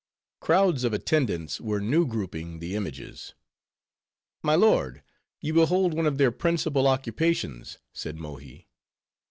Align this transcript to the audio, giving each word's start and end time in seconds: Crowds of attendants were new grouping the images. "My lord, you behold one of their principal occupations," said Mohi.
Crowds 0.39 0.83
of 0.83 0.93
attendants 0.93 1.61
were 1.61 1.79
new 1.79 2.07
grouping 2.07 2.57
the 2.57 2.73
images. 2.75 3.35
"My 4.41 4.55
lord, 4.55 5.03
you 5.41 5.53
behold 5.53 5.93
one 5.93 6.07
of 6.07 6.17
their 6.17 6.31
principal 6.31 6.87
occupations," 6.87 7.77
said 7.93 8.17
Mohi. 8.17 8.67